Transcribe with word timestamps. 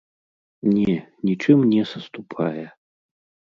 Не, 0.75 0.95
нічым 1.27 1.57
не 1.75 1.83
саступае! 1.93 2.65